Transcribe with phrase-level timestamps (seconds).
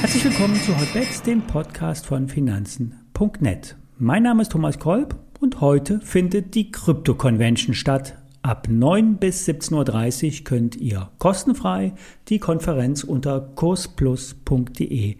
[0.00, 3.76] Herzlich willkommen zu Hotbets, dem Podcast von Finanzen.net.
[3.98, 8.16] Mein Name ist Thomas Kolb und heute findet die Krypto Convention statt.
[8.42, 11.94] Ab 9 bis 17.30 Uhr könnt ihr kostenfrei
[12.28, 15.16] die Konferenz unter kursplus.de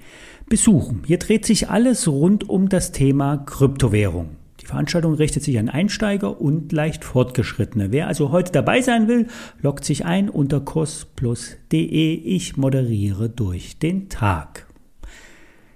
[0.47, 1.03] besuchen.
[1.07, 4.37] Hier dreht sich alles rund um das Thema Kryptowährung.
[4.65, 7.93] Die Veranstaltung richtet sich an Einsteiger und leicht Fortgeschrittene.
[7.93, 9.27] Wer also heute dabei sein will,
[9.61, 12.15] loggt sich ein unter kursplus.de.
[12.15, 14.67] Ich moderiere durch den Tag.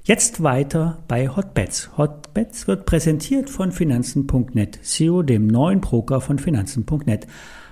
[0.04, 1.98] Jetzt weiter bei Hotbets.
[1.98, 7.27] Hotbets wird präsentiert von Finanzen.net, SEO, dem neuen Broker von Finanzen.net.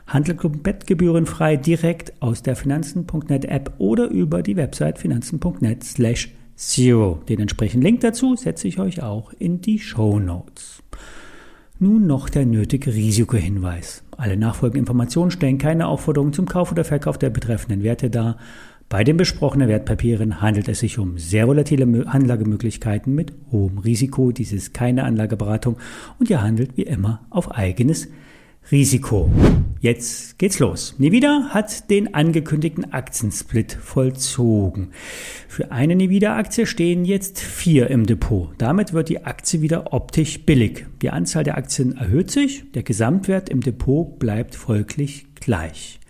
[0.06, 7.22] Handel bettgebührenfrei direkt aus der Finanzen.net App oder über die Website finanzen.net slash Zero.
[7.28, 10.82] Den entsprechenden Link dazu setze ich euch auch in die Show Notes.
[11.78, 14.02] Nun noch der nötige Risikohinweis.
[14.16, 18.38] Alle nachfolgenden Informationen stellen keine Aufforderung zum Kauf oder Verkauf der betreffenden Werte dar.
[18.88, 24.32] Bei den besprochenen Wertpapieren handelt es sich um sehr volatile Anlagemöglichkeiten mit hohem Risiko.
[24.32, 25.76] Dies ist keine Anlageberatung
[26.18, 28.25] und ihr handelt wie immer auf eigenes Risiko.
[29.80, 30.96] Jetzt geht's los.
[30.98, 34.88] Nvidia hat den angekündigten Aktiensplit vollzogen.
[35.46, 38.50] Für eine Nvidia-Aktie stehen jetzt vier im Depot.
[38.58, 40.84] Damit wird die Aktie wieder optisch billig.
[41.00, 46.00] Die Anzahl der Aktien erhöht sich, der Gesamtwert im Depot bleibt folglich gleich.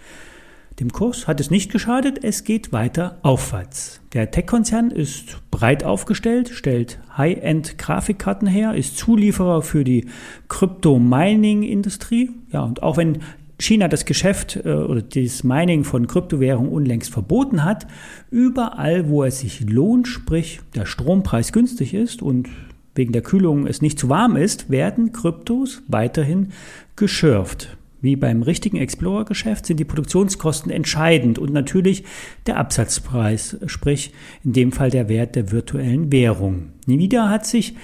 [0.79, 4.03] Dem Kurs hat es nicht geschadet, es geht weiter aufwärts.
[4.13, 10.05] Der Tech-Konzern ist breit aufgestellt, stellt High-End-Grafikkarten her, ist Zulieferer für die
[10.49, 12.31] Crypto-Mining-Industrie.
[12.53, 13.21] Ja, und auch wenn
[13.59, 17.87] China das Geschäft äh, oder das Mining von Kryptowährungen unlängst verboten hat,
[18.31, 22.51] überall, wo es sich lohnt, sprich der Strompreis günstig ist und
[22.95, 26.53] wegen der Kühlung es nicht zu warm ist, werden Kryptos weiterhin
[26.97, 27.79] geschürft.
[28.07, 32.05] Wie beim richtigen Explorer-Geschäft sind die Produktionskosten entscheidend und natürlich
[32.47, 34.13] der Absatzpreis, sprich
[34.45, 36.69] in dem Fall der Wert der virtuellen Währung.
[36.87, 37.75] Nvidia hat sich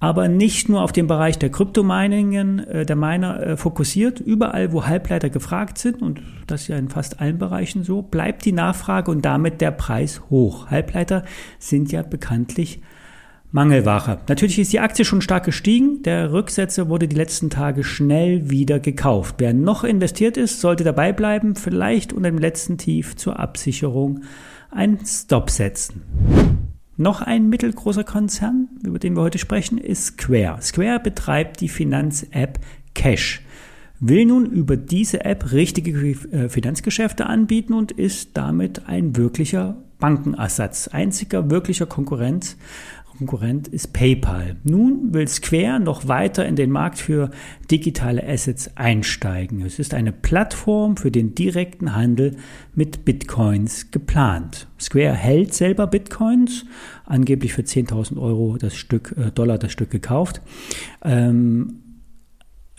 [0.00, 4.18] aber nicht nur auf den Bereich der Kryptominingen, äh, der Miner äh, fokussiert.
[4.18, 8.44] Überall, wo Halbleiter gefragt sind, und das ist ja in fast allen Bereichen so, bleibt
[8.44, 10.66] die Nachfrage und damit der Preis hoch.
[10.66, 11.22] Halbleiter
[11.60, 12.80] sind ja bekanntlich
[13.52, 14.20] Mangelware.
[14.28, 16.02] Natürlich ist die Aktie schon stark gestiegen.
[16.02, 19.36] Der Rücksetzer wurde die letzten Tage schnell wieder gekauft.
[19.38, 24.22] Wer noch investiert ist, sollte dabei bleiben, vielleicht unter dem letzten Tief zur Absicherung
[24.70, 26.02] einen Stop setzen.
[26.96, 30.62] Noch ein mittelgroßer Konzern, über den wir heute sprechen, ist Square.
[30.62, 32.60] Square betreibt die Finanz-App
[32.94, 33.42] Cash,
[33.98, 40.88] will nun über diese App richtige äh, Finanzgeschäfte anbieten und ist damit ein wirklicher Bankenersatz,
[40.88, 42.56] einziger wirklicher Konkurrenz
[43.20, 44.56] Konkurrent ist PayPal.
[44.64, 47.30] Nun will Square noch weiter in den Markt für
[47.70, 49.60] digitale Assets einsteigen.
[49.60, 52.38] Es ist eine Plattform für den direkten Handel
[52.74, 54.68] mit Bitcoins geplant.
[54.80, 56.64] Square hält selber Bitcoins,
[57.04, 60.40] angeblich für 10.000 Euro das Stück, äh, Dollar das Stück gekauft.
[61.04, 61.89] Ähm,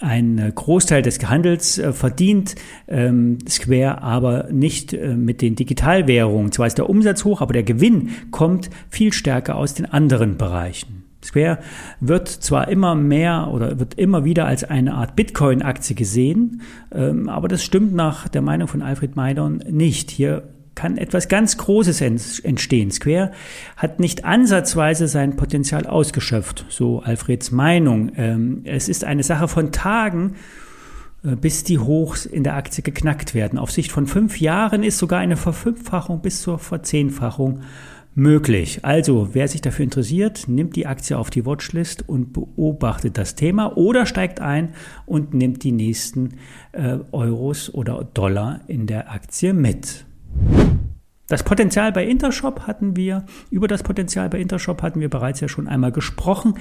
[0.01, 2.55] ein Großteil des Handels äh, verdient
[2.87, 6.51] ähm, Square aber nicht äh, mit den Digitalwährungen.
[6.51, 11.03] Zwar ist der Umsatz hoch, aber der Gewinn kommt viel stärker aus den anderen Bereichen.
[11.23, 11.59] Square
[11.99, 17.47] wird zwar immer mehr oder wird immer wieder als eine Art Bitcoin-Aktie gesehen, ähm, aber
[17.47, 20.09] das stimmt nach der Meinung von Alfred Maidon nicht.
[20.09, 20.43] Hier
[20.75, 22.01] kann etwas ganz Großes
[22.39, 22.91] entstehen.
[22.91, 23.31] Square
[23.77, 28.11] hat nicht ansatzweise sein Potenzial ausgeschöpft, so Alfreds Meinung.
[28.15, 30.35] Ähm, es ist eine Sache von Tagen,
[31.23, 33.59] äh, bis die Hochs in der Aktie geknackt werden.
[33.59, 37.61] Auf Sicht von fünf Jahren ist sogar eine Verfünffachung bis zur Verzehnfachung
[38.15, 38.83] möglich.
[38.83, 43.77] Also, wer sich dafür interessiert, nimmt die Aktie auf die Watchlist und beobachtet das Thema
[43.77, 44.73] oder steigt ein
[45.05, 46.35] und nimmt die nächsten
[46.71, 50.05] äh, Euros oder Dollar in der Aktie mit.
[51.31, 55.47] Das Potenzial bei Intershop hatten wir, über das Potenzial bei Intershop hatten wir bereits ja
[55.47, 56.55] schon einmal gesprochen.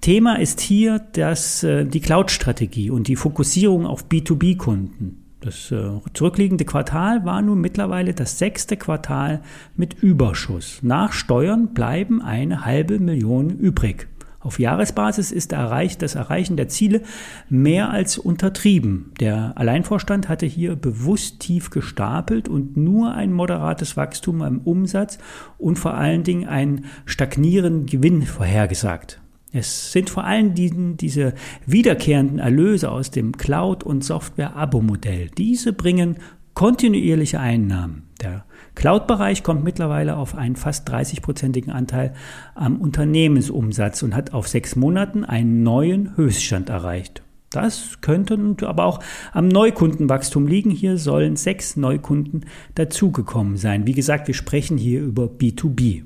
[0.00, 5.24] Thema ist hier das, äh, die Cloud-Strategie und die Fokussierung auf B2B-Kunden.
[5.40, 9.42] Das äh, zurückliegende Quartal war nun mittlerweile das sechste Quartal
[9.74, 10.78] mit Überschuss.
[10.82, 14.06] Nach Steuern bleiben eine halbe Million übrig.
[14.42, 17.02] Auf Jahresbasis ist erreicht, das Erreichen der Ziele
[17.48, 19.12] mehr als untertrieben.
[19.20, 25.18] Der Alleinvorstand hatte hier bewusst tief gestapelt und nur ein moderates Wachstum am Umsatz
[25.58, 29.20] und vor allen Dingen einen stagnierenden Gewinn vorhergesagt.
[29.52, 31.34] Es sind vor allem die, diese
[31.66, 35.28] wiederkehrenden Erlöse aus dem Cloud- und Software-Abo-Modell.
[35.36, 36.16] Diese bringen
[36.54, 38.08] kontinuierliche Einnahmen.
[38.20, 38.44] Der
[38.74, 42.14] Cloud-Bereich kommt mittlerweile auf einen fast 30-prozentigen Anteil
[42.54, 47.22] am Unternehmensumsatz und hat auf sechs Monaten einen neuen Höchststand erreicht.
[47.50, 49.00] Das könnte aber auch
[49.32, 50.70] am Neukundenwachstum liegen.
[50.70, 53.86] Hier sollen sechs Neukunden dazugekommen sein.
[53.86, 56.04] Wie gesagt, wir sprechen hier über B2B.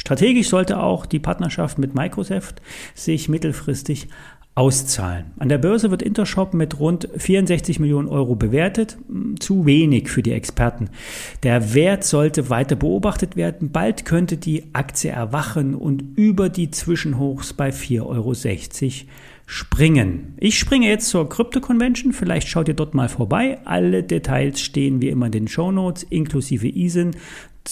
[0.00, 2.62] Strategisch sollte auch die Partnerschaft mit Microsoft
[2.94, 4.08] sich mittelfristig
[4.56, 5.26] auszahlen.
[5.38, 8.96] An der Börse wird Intershop mit rund 64 Millionen Euro bewertet.
[9.06, 10.88] Hm, zu wenig für die Experten.
[11.42, 13.70] Der Wert sollte weiter beobachtet werden.
[13.70, 18.32] Bald könnte die Aktie erwachen und über die Zwischenhochs bei 4,60 Euro
[19.44, 20.34] springen.
[20.38, 22.14] Ich springe jetzt zur Crypto Convention.
[22.14, 23.58] Vielleicht schaut ihr dort mal vorbei.
[23.66, 27.14] Alle Details stehen wie immer in den Show Notes, inklusive ISIN,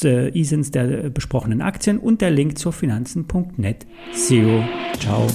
[0.03, 4.63] äh, der besprochenen Aktien und der Link zur Finanzen.net SEO.
[5.01, 5.27] Ciao.